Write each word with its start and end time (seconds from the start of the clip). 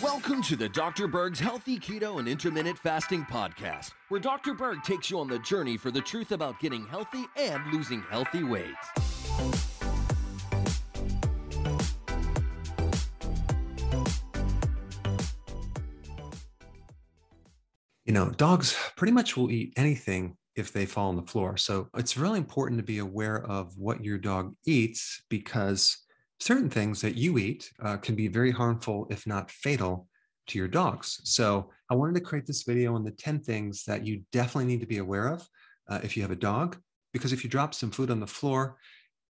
Welcome 0.00 0.40
to 0.42 0.54
the 0.54 0.68
Dr. 0.72 1.08
Berg's 1.08 1.40
Healthy 1.40 1.80
Keto 1.80 2.20
and 2.20 2.28
Intermittent 2.28 2.78
Fasting 2.78 3.24
Podcast, 3.24 3.90
where 4.08 4.20
Dr. 4.20 4.54
Berg 4.54 4.84
takes 4.84 5.10
you 5.10 5.18
on 5.18 5.26
the 5.26 5.40
journey 5.40 5.76
for 5.76 5.90
the 5.90 6.00
truth 6.00 6.30
about 6.30 6.60
getting 6.60 6.86
healthy 6.86 7.24
and 7.36 7.60
losing 7.72 8.02
healthy 8.02 8.44
weight. 8.44 8.76
You 18.04 18.12
know, 18.12 18.30
dogs 18.30 18.76
pretty 18.96 19.12
much 19.12 19.36
will 19.36 19.50
eat 19.50 19.72
anything 19.76 20.36
if 20.54 20.72
they 20.72 20.86
fall 20.86 21.08
on 21.08 21.16
the 21.16 21.22
floor. 21.22 21.56
So 21.56 21.88
it's 21.96 22.16
really 22.16 22.38
important 22.38 22.78
to 22.78 22.84
be 22.84 22.98
aware 22.98 23.44
of 23.44 23.76
what 23.76 24.04
your 24.04 24.18
dog 24.18 24.54
eats 24.64 25.24
because 25.28 26.03
certain 26.44 26.68
things 26.68 27.00
that 27.00 27.14
you 27.14 27.38
eat 27.38 27.70
uh, 27.82 27.96
can 27.96 28.14
be 28.14 28.28
very 28.28 28.50
harmful, 28.50 29.06
if 29.08 29.26
not 29.26 29.50
fatal, 29.50 30.06
to 30.46 30.58
your 30.58 30.68
dogs. 30.68 31.22
So 31.24 31.70
I 31.90 31.94
wanted 31.94 32.16
to 32.16 32.20
create 32.20 32.44
this 32.44 32.64
video 32.64 32.94
on 32.94 33.02
the 33.02 33.12
10 33.12 33.40
things 33.40 33.84
that 33.84 34.06
you 34.06 34.20
definitely 34.30 34.66
need 34.66 34.80
to 34.80 34.86
be 34.86 34.98
aware 34.98 35.28
of 35.28 35.48
uh, 35.88 36.00
if 36.02 36.18
you 36.18 36.22
have 36.22 36.30
a 36.30 36.36
dog, 36.36 36.76
because 37.14 37.32
if 37.32 37.44
you 37.44 37.48
drop 37.48 37.72
some 37.72 37.90
food 37.90 38.10
on 38.10 38.20
the 38.20 38.26
floor, 38.26 38.76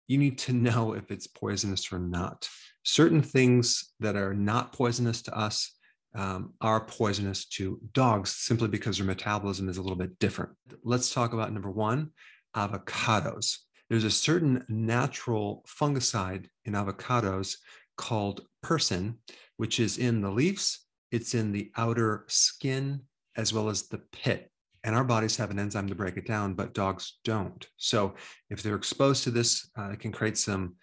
you 0.07 0.17
need 0.17 0.39
to 0.39 0.53
know 0.67 0.95
if 0.95 1.11
it's 1.11 1.27
poisonous 1.27 1.93
or 1.93 1.99
not. 1.99 2.49
Certain 2.83 3.21
things 3.21 3.93
that 4.01 4.17
are 4.17 4.33
not 4.33 4.73
poisonous 4.73 5.21
to 5.23 5.39
us 5.39 5.71
um, 6.15 6.55
are 6.63 6.81
poisonous 6.81 7.45
to 7.45 7.79
dogs 7.93 8.31
simply 8.31 8.69
because 8.69 8.97
their 8.97 9.07
metabolism 9.07 9.69
is 9.69 9.77
a 9.77 9.83
little 9.83 9.97
bit 9.97 10.19
different. 10.19 10.53
Let's 10.83 11.13
talk 11.13 11.35
about 11.35 11.53
number 11.53 11.71
one 11.71 12.13
avocados. 12.57 13.59
There's 13.93 14.05
a 14.05 14.11
certain 14.11 14.65
natural 14.71 15.67
fungicide 15.69 16.47
in 16.65 16.73
avocados 16.73 17.59
called 17.99 18.41
persin, 18.63 19.17
which 19.59 19.79
is 19.79 19.99
in 19.99 20.23
the 20.23 20.31
leaves, 20.31 20.87
it's 21.11 21.35
in 21.35 21.53
the 21.53 21.71
outer 21.77 22.25
skin, 22.27 23.03
as 23.37 23.53
well 23.53 23.69
as 23.69 23.89
the 23.89 23.99
pit. 24.11 24.51
And 24.83 24.97
our 24.97 25.05
bodies 25.05 25.37
have 25.37 25.51
an 25.51 25.59
enzyme 25.59 25.89
to 25.89 25.95
break 25.95 26.17
it 26.17 26.27
down, 26.27 26.55
but 26.55 26.73
dogs 26.73 27.19
don't. 27.23 27.69
So 27.77 28.15
if 28.49 28.63
they're 28.63 28.77
exposed 28.77 29.25
to 29.25 29.31
this, 29.31 29.69
uh, 29.79 29.91
it 29.91 30.01
can 30.01 30.11
create 30.11 30.39
some 30.39 30.77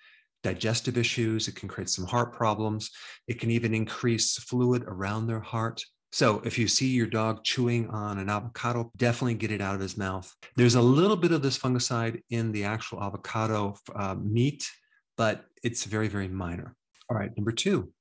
digestive 0.44 0.96
issues. 0.96 1.48
It 1.48 1.56
can 1.56 1.68
create 1.68 1.90
some 1.90 2.06
heart 2.06 2.34
problems. 2.34 2.92
It 3.28 3.40
can 3.40 3.50
even 3.50 3.74
increase 3.74 4.38
fluid 4.38 4.84
around 4.86 5.26
their 5.26 5.40
heart. 5.40 5.82
So 6.12 6.42
if 6.44 6.58
you 6.58 6.68
see 6.68 6.88
your 6.88 7.08
dog 7.08 7.44
chewing 7.44 7.88
on 7.90 8.18
an 8.18 8.30
avocado, 8.30 8.92
definitely 8.98 9.36
get 9.36 9.52
it 9.52 9.62
out 9.62 9.76
of 9.76 9.82
his 9.82 9.98
mouth. 9.98 10.34
There's 10.56 10.76
a 10.76 10.82
little 10.82 11.16
bit 11.16 11.32
of 11.32 11.42
this 11.42 11.58
fungicide 11.58 12.22
in 12.30 12.52
the 12.52 12.64
actual 12.64 13.04
avocado 13.04 13.76
uh, 13.96 14.16
meat, 14.16 14.68
but 15.18 15.46
it's 15.64 15.86
very, 15.86 16.08
very 16.08 16.28
minor. 16.28 16.76
All 17.10 17.18
right, 17.18 17.36
number 17.38 17.52
two, 17.52 17.92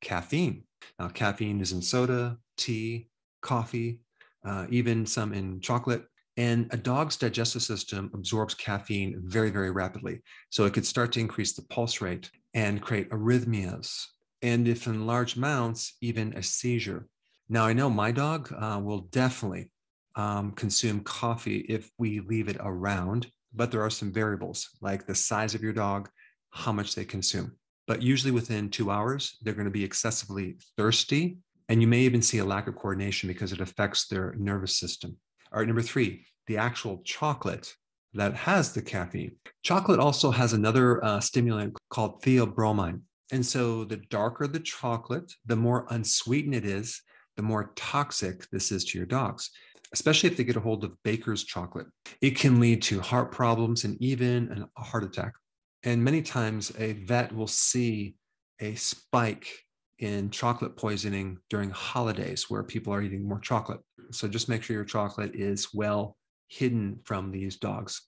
caffeine. 0.00 0.64
Now, 0.98 1.08
caffeine 1.08 1.60
is 1.60 1.72
in 1.72 1.80
soda, 1.80 2.36
tea, 2.56 3.08
coffee, 3.40 4.00
uh, 4.44 4.66
even 4.68 5.06
some 5.06 5.32
in 5.32 5.60
chocolate. 5.60 6.04
And 6.36 6.68
a 6.72 6.76
dog's 6.76 7.16
digestive 7.16 7.62
system 7.62 8.10
absorbs 8.12 8.54
caffeine 8.54 9.22
very, 9.24 9.50
very 9.50 9.70
rapidly. 9.70 10.20
So 10.50 10.64
it 10.64 10.74
could 10.74 10.84
start 10.84 11.12
to 11.12 11.20
increase 11.20 11.54
the 11.54 11.62
pulse 11.62 12.00
rate 12.00 12.30
and 12.54 12.82
create 12.82 13.10
arrhythmias. 13.10 14.04
And 14.42 14.66
if 14.66 14.86
in 14.86 15.06
large 15.06 15.36
amounts, 15.36 15.96
even 16.02 16.36
a 16.36 16.42
seizure. 16.42 17.06
Now, 17.48 17.66
I 17.66 17.72
know 17.72 17.90
my 17.90 18.10
dog 18.10 18.52
uh, 18.56 18.80
will 18.82 19.00
definitely 19.10 19.70
um, 20.16 20.52
consume 20.52 21.00
coffee 21.00 21.58
if 21.68 21.90
we 21.98 22.20
leave 22.20 22.48
it 22.48 22.56
around, 22.60 23.26
but 23.52 23.70
there 23.70 23.82
are 23.82 23.90
some 23.90 24.12
variables 24.12 24.70
like 24.80 25.06
the 25.06 25.14
size 25.14 25.54
of 25.54 25.62
your 25.62 25.72
dog, 25.72 26.08
how 26.50 26.72
much 26.72 26.94
they 26.94 27.04
consume. 27.04 27.56
But 27.86 28.00
usually 28.00 28.30
within 28.30 28.70
two 28.70 28.90
hours, 28.90 29.36
they're 29.42 29.54
going 29.54 29.66
to 29.66 29.70
be 29.70 29.84
excessively 29.84 30.56
thirsty. 30.76 31.38
And 31.68 31.80
you 31.82 31.88
may 31.88 32.00
even 32.00 32.22
see 32.22 32.38
a 32.38 32.44
lack 32.44 32.66
of 32.66 32.76
coordination 32.76 33.28
because 33.28 33.52
it 33.52 33.60
affects 33.60 34.06
their 34.06 34.34
nervous 34.38 34.78
system. 34.78 35.16
All 35.52 35.58
right, 35.58 35.66
number 35.66 35.82
three, 35.82 36.24
the 36.46 36.56
actual 36.56 37.02
chocolate 37.04 37.74
that 38.14 38.34
has 38.34 38.72
the 38.72 38.82
caffeine. 38.82 39.36
Chocolate 39.62 40.00
also 40.00 40.30
has 40.30 40.52
another 40.52 41.04
uh, 41.04 41.20
stimulant 41.20 41.76
called 41.90 42.22
theobromine. 42.22 43.00
And 43.32 43.44
so 43.44 43.84
the 43.84 43.96
darker 43.96 44.46
the 44.46 44.60
chocolate, 44.60 45.32
the 45.44 45.56
more 45.56 45.86
unsweetened 45.90 46.54
it 46.54 46.64
is, 46.64 47.02
the 47.36 47.42
more 47.42 47.72
toxic 47.76 48.48
this 48.50 48.70
is 48.72 48.84
to 48.84 48.98
your 48.98 49.06
dogs, 49.06 49.50
especially 49.92 50.30
if 50.30 50.36
they 50.36 50.44
get 50.44 50.56
a 50.56 50.60
hold 50.60 50.84
of 50.84 51.02
baker's 51.02 51.44
chocolate. 51.44 51.86
It 52.20 52.36
can 52.36 52.60
lead 52.60 52.82
to 52.84 53.00
heart 53.00 53.32
problems 53.32 53.84
and 53.84 54.00
even 54.00 54.66
a 54.76 54.82
heart 54.82 55.04
attack. 55.04 55.34
And 55.82 56.02
many 56.02 56.22
times 56.22 56.72
a 56.78 56.92
vet 56.92 57.34
will 57.34 57.46
see 57.46 58.14
a 58.60 58.74
spike 58.74 59.48
in 59.98 60.30
chocolate 60.30 60.76
poisoning 60.76 61.38
during 61.50 61.70
holidays 61.70 62.50
where 62.50 62.62
people 62.62 62.92
are 62.92 63.02
eating 63.02 63.28
more 63.28 63.38
chocolate. 63.38 63.80
So 64.10 64.28
just 64.28 64.48
make 64.48 64.62
sure 64.62 64.74
your 64.74 64.84
chocolate 64.84 65.34
is 65.34 65.72
well 65.72 66.16
hidden 66.48 67.00
from 67.04 67.30
these 67.30 67.56
dogs. 67.56 68.02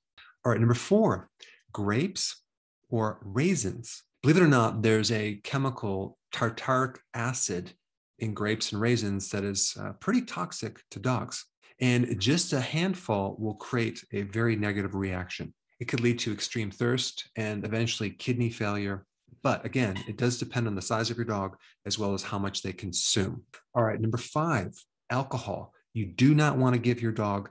All 0.44 0.52
right, 0.52 0.60
number 0.60 0.74
four, 0.74 1.28
grapes 1.72 2.42
or 2.88 3.18
raisins. 3.22 4.02
Believe 4.22 4.38
it 4.38 4.42
or 4.42 4.48
not, 4.48 4.82
there's 4.82 5.12
a 5.12 5.40
chemical 5.44 6.18
tartaric 6.34 6.98
acid 7.14 7.72
in 8.18 8.34
grapes 8.34 8.72
and 8.72 8.80
raisins 8.80 9.30
that 9.30 9.44
is 9.44 9.76
uh, 9.80 9.92
pretty 10.00 10.22
toxic 10.22 10.80
to 10.90 10.98
dogs. 10.98 11.44
And 11.80 12.18
just 12.18 12.52
a 12.52 12.60
handful 12.60 13.36
will 13.38 13.54
create 13.54 14.02
a 14.12 14.22
very 14.22 14.56
negative 14.56 14.94
reaction. 14.94 15.52
It 15.78 15.88
could 15.88 16.00
lead 16.00 16.18
to 16.20 16.32
extreme 16.32 16.70
thirst 16.70 17.28
and 17.36 17.64
eventually 17.64 18.10
kidney 18.10 18.50
failure 18.50 19.04
but 19.42 19.64
again, 19.64 19.96
it 20.08 20.16
does 20.16 20.38
depend 20.38 20.66
on 20.66 20.74
the 20.74 20.82
size 20.82 21.10
of 21.10 21.16
your 21.16 21.24
dog 21.24 21.56
as 21.84 21.98
well 21.98 22.14
as 22.14 22.22
how 22.22 22.38
much 22.38 22.62
they 22.62 22.72
consume. 22.72 23.42
All 23.74 23.84
right, 23.84 24.00
number 24.00 24.18
five, 24.18 24.72
alcohol. 25.10 25.72
You 25.94 26.06
do 26.06 26.34
not 26.34 26.58
want 26.58 26.74
to 26.74 26.80
give 26.80 27.00
your 27.00 27.12
dog 27.12 27.50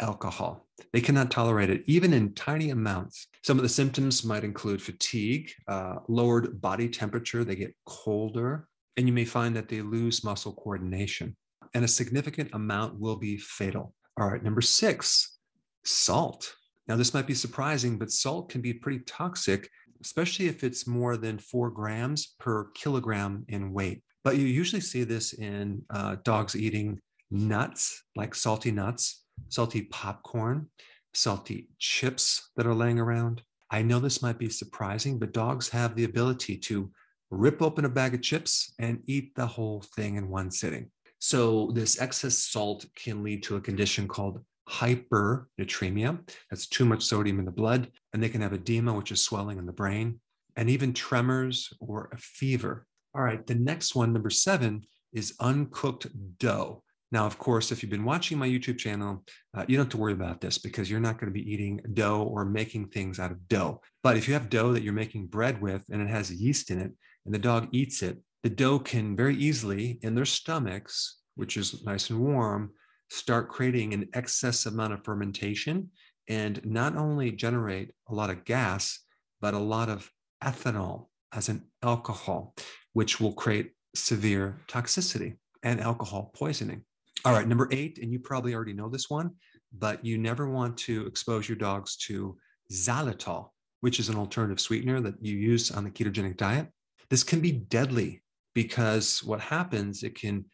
alcohol. 0.00 0.66
They 0.92 1.00
cannot 1.00 1.30
tolerate 1.30 1.70
it, 1.70 1.84
even 1.86 2.12
in 2.12 2.34
tiny 2.34 2.70
amounts. 2.70 3.28
Some 3.44 3.58
of 3.58 3.62
the 3.62 3.68
symptoms 3.68 4.24
might 4.24 4.44
include 4.44 4.82
fatigue, 4.82 5.52
uh, 5.68 5.96
lowered 6.08 6.60
body 6.60 6.88
temperature, 6.88 7.44
they 7.44 7.56
get 7.56 7.74
colder, 7.86 8.66
and 8.96 9.06
you 9.06 9.12
may 9.12 9.24
find 9.24 9.54
that 9.56 9.68
they 9.68 9.82
lose 9.82 10.24
muscle 10.24 10.54
coordination. 10.54 11.36
And 11.74 11.84
a 11.84 11.88
significant 11.88 12.50
amount 12.54 12.98
will 12.98 13.16
be 13.16 13.36
fatal. 13.36 13.94
All 14.18 14.28
right, 14.28 14.42
number 14.42 14.62
six, 14.62 15.38
salt. 15.84 16.54
Now, 16.88 16.96
this 16.96 17.12
might 17.12 17.26
be 17.26 17.34
surprising, 17.34 17.98
but 17.98 18.10
salt 18.10 18.48
can 18.48 18.60
be 18.60 18.72
pretty 18.72 19.00
toxic 19.00 19.68
especially 20.00 20.46
if 20.46 20.64
it's 20.64 20.86
more 20.86 21.16
than 21.16 21.38
four 21.38 21.70
grams 21.70 22.34
per 22.38 22.70
kilogram 22.74 23.44
in 23.48 23.72
weight. 23.72 24.02
But 24.24 24.36
you 24.36 24.46
usually 24.46 24.80
see 24.80 25.04
this 25.04 25.32
in 25.32 25.82
uh, 25.90 26.16
dogs 26.24 26.56
eating 26.56 27.00
nuts, 27.30 28.04
like 28.14 28.34
salty 28.34 28.70
nuts, 28.70 29.24
salty 29.48 29.82
popcorn, 29.82 30.68
salty 31.14 31.68
chips 31.78 32.50
that 32.56 32.66
are 32.66 32.74
laying 32.74 32.98
around. 32.98 33.42
I 33.70 33.82
know 33.82 33.98
this 33.98 34.22
might 34.22 34.38
be 34.38 34.48
surprising, 34.48 35.18
but 35.18 35.32
dogs 35.32 35.68
have 35.70 35.96
the 35.96 36.04
ability 36.04 36.58
to 36.58 36.90
rip 37.30 37.62
open 37.62 37.84
a 37.84 37.88
bag 37.88 38.14
of 38.14 38.22
chips 38.22 38.72
and 38.78 39.02
eat 39.06 39.34
the 39.34 39.46
whole 39.46 39.82
thing 39.94 40.16
in 40.16 40.28
one 40.28 40.50
sitting. 40.50 40.90
So, 41.18 41.70
this 41.74 42.00
excess 42.00 42.38
salt 42.38 42.84
can 42.94 43.22
lead 43.22 43.42
to 43.44 43.56
a 43.56 43.60
condition 43.60 44.06
called 44.06 44.44
hypernatremia. 44.68 46.18
That's 46.50 46.66
too 46.66 46.84
much 46.84 47.04
sodium 47.04 47.38
in 47.38 47.44
the 47.44 47.50
blood. 47.50 47.90
And 48.12 48.22
they 48.22 48.28
can 48.28 48.40
have 48.42 48.52
edema, 48.52 48.92
which 48.92 49.12
is 49.12 49.22
swelling 49.22 49.58
in 49.58 49.66
the 49.66 49.72
brain, 49.72 50.20
and 50.56 50.68
even 50.68 50.92
tremors 50.92 51.72
or 51.80 52.10
a 52.12 52.18
fever. 52.18 52.86
All 53.14 53.22
right, 53.22 53.46
the 53.46 53.54
next 53.54 53.94
one, 53.94 54.12
number 54.12 54.30
seven, 54.30 54.82
is 55.12 55.34
uncooked 55.40 56.06
dough. 56.38 56.82
Now, 57.12 57.24
of 57.24 57.38
course, 57.38 57.70
if 57.70 57.82
you've 57.82 57.90
been 57.90 58.04
watching 58.04 58.36
my 58.36 58.48
YouTube 58.48 58.78
channel, 58.78 59.24
uh, 59.56 59.64
you 59.68 59.76
don't 59.76 59.86
have 59.86 59.92
to 59.92 59.96
worry 59.96 60.12
about 60.12 60.40
this 60.40 60.58
because 60.58 60.90
you're 60.90 61.00
not 61.00 61.18
going 61.18 61.32
to 61.32 61.38
be 61.38 61.50
eating 61.50 61.80
dough 61.94 62.24
or 62.24 62.44
making 62.44 62.88
things 62.88 63.20
out 63.20 63.30
of 63.30 63.48
dough. 63.48 63.80
But 64.02 64.16
if 64.16 64.26
you 64.26 64.34
have 64.34 64.50
dough 64.50 64.72
that 64.72 64.82
you're 64.82 64.92
making 64.92 65.28
bread 65.28 65.62
with 65.62 65.84
and 65.90 66.02
it 66.02 66.08
has 66.08 66.32
yeast 66.32 66.70
in 66.70 66.80
it 66.80 66.92
and 67.26 67.34
the 67.34 67.38
dog 67.38 67.68
eats 67.72 68.02
it, 68.02 68.18
the 68.42 68.48
dough 68.48 68.78
can 68.78 69.16
very 69.16 69.36
easily 69.36 69.98
in 70.02 70.14
their 70.14 70.24
stomachs, 70.24 71.18
which 71.34 71.56
is 71.56 71.84
nice 71.84 72.08
and 72.10 72.20
warm, 72.20 72.70
start 73.10 73.48
creating 73.48 73.92
an 73.92 74.08
excess 74.14 74.66
amount 74.66 74.92
of 74.92 75.04
fermentation 75.04 75.90
and 76.28 76.64
not 76.64 76.96
only 76.96 77.32
generate 77.32 77.92
a 78.08 78.14
lot 78.14 78.30
of 78.30 78.44
gas, 78.44 79.00
but 79.40 79.54
a 79.54 79.58
lot 79.58 79.88
of 79.88 80.10
ethanol 80.42 81.06
as 81.32 81.48
an 81.48 81.64
alcohol, 81.82 82.54
which 82.92 83.20
will 83.20 83.32
create 83.32 83.72
severe 83.94 84.58
toxicity 84.68 85.36
and 85.62 85.80
alcohol 85.80 86.30
poisoning. 86.34 86.82
All 87.24 87.32
right, 87.32 87.48
number 87.48 87.68
eight, 87.72 87.98
and 88.00 88.12
you 88.12 88.20
probably 88.20 88.54
already 88.54 88.72
know 88.72 88.88
this 88.88 89.10
one, 89.10 89.32
but 89.76 90.04
you 90.04 90.18
never 90.18 90.48
want 90.48 90.76
to 90.78 91.06
expose 91.06 91.48
your 91.48 91.58
dogs 91.58 91.96
to 91.96 92.36
xylitol, 92.72 93.48
which 93.80 93.98
is 93.98 94.08
an 94.08 94.16
alternative 94.16 94.60
sweetener 94.60 95.00
that 95.00 95.14
you 95.20 95.36
use 95.36 95.70
on 95.70 95.84
the 95.84 95.90
ketogenic 95.90 96.36
diet. 96.36 96.68
This 97.10 97.22
can 97.22 97.40
be 97.40 97.52
deadly 97.52 98.22
because 98.54 99.22
what 99.22 99.40
happens, 99.40 100.02
it 100.02 100.14
can 100.14 100.44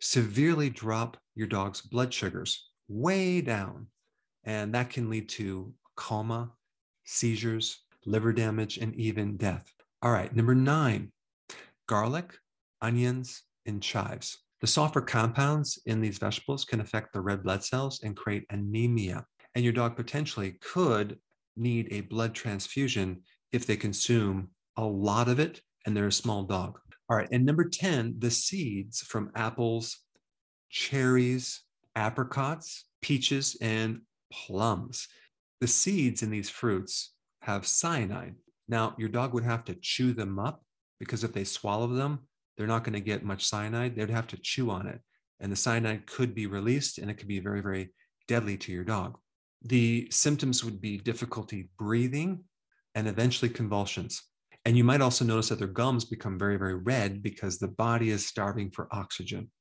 severely 0.00 0.68
drop 0.68 1.16
your 1.34 1.46
dog's 1.46 1.80
blood 1.80 2.12
sugars 2.12 2.68
way 2.88 3.40
down. 3.40 3.86
And 4.44 4.74
that 4.74 4.90
can 4.90 5.08
lead 5.08 5.28
to 5.30 5.72
coma, 5.96 6.50
seizures, 7.04 7.84
liver 8.04 8.32
damage, 8.32 8.78
and 8.78 8.94
even 8.96 9.36
death. 9.36 9.72
All 10.02 10.10
right, 10.10 10.34
number 10.34 10.54
nine, 10.54 11.12
garlic, 11.86 12.36
onions, 12.80 13.42
and 13.66 13.80
chives. 13.80 14.38
The 14.60 14.66
sulfur 14.66 15.00
compounds 15.00 15.80
in 15.86 16.00
these 16.00 16.18
vegetables 16.18 16.64
can 16.64 16.80
affect 16.80 17.12
the 17.12 17.20
red 17.20 17.42
blood 17.42 17.64
cells 17.64 18.00
and 18.02 18.16
create 18.16 18.44
anemia. 18.50 19.24
And 19.54 19.64
your 19.64 19.72
dog 19.72 19.96
potentially 19.96 20.56
could 20.60 21.18
need 21.56 21.88
a 21.90 22.02
blood 22.02 22.34
transfusion 22.34 23.22
if 23.52 23.66
they 23.66 23.76
consume 23.76 24.48
a 24.76 24.84
lot 24.84 25.28
of 25.28 25.38
it 25.38 25.60
and 25.84 25.96
they're 25.96 26.06
a 26.06 26.12
small 26.12 26.44
dog. 26.44 26.78
All 27.08 27.16
right. 27.16 27.28
And 27.30 27.44
number 27.44 27.68
10, 27.68 28.16
the 28.18 28.30
seeds 28.30 29.00
from 29.00 29.30
apples, 29.34 29.98
cherries, 30.70 31.62
apricots, 31.94 32.86
peaches, 33.02 33.56
and 33.60 34.00
plums. 34.32 35.08
The 35.60 35.66
seeds 35.66 36.22
in 36.22 36.30
these 36.30 36.50
fruits 36.50 37.12
have 37.42 37.66
cyanide. 37.66 38.36
Now, 38.68 38.94
your 38.98 39.08
dog 39.08 39.34
would 39.34 39.44
have 39.44 39.64
to 39.66 39.74
chew 39.74 40.12
them 40.12 40.38
up 40.38 40.62
because 40.98 41.24
if 41.24 41.32
they 41.32 41.44
swallow 41.44 41.88
them, 41.88 42.20
they're 42.56 42.66
not 42.66 42.84
going 42.84 42.94
to 42.94 43.00
get 43.00 43.24
much 43.24 43.44
cyanide. 43.44 43.96
They'd 43.96 44.10
have 44.10 44.28
to 44.28 44.40
chew 44.40 44.70
on 44.70 44.86
it. 44.86 45.00
And 45.40 45.50
the 45.50 45.56
cyanide 45.56 46.06
could 46.06 46.34
be 46.34 46.46
released 46.46 46.98
and 46.98 47.10
it 47.10 47.14
could 47.14 47.28
be 47.28 47.40
very, 47.40 47.60
very 47.60 47.92
deadly 48.28 48.56
to 48.58 48.72
your 48.72 48.84
dog. 48.84 49.18
The 49.62 50.08
symptoms 50.10 50.64
would 50.64 50.80
be 50.80 50.98
difficulty 50.98 51.70
breathing 51.78 52.44
and 52.94 53.08
eventually 53.08 53.48
convulsions. 53.48 54.22
And 54.64 54.76
you 54.76 54.84
might 54.84 55.00
also 55.00 55.24
notice 55.24 55.48
that 55.48 55.58
their 55.58 55.68
gums 55.68 56.04
become 56.04 56.38
very, 56.38 56.56
very 56.56 56.74
red 56.74 57.22
because 57.22 57.58
the 57.58 57.68
body 57.68 58.10
is 58.10 58.26
starving 58.26 58.70
for 58.70 58.88
oxygen. 58.92 59.52